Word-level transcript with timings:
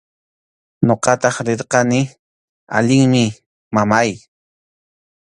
Ñuqataq 0.87 1.35
nirqani: 1.45 2.01
allinmi, 2.77 3.23
mamáy. 3.73 4.09